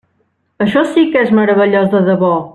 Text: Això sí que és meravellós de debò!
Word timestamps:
Això 0.65 0.83
sí 0.95 1.03
que 1.13 1.23
és 1.27 1.35
meravellós 1.41 1.95
de 1.97 2.05
debò! 2.11 2.37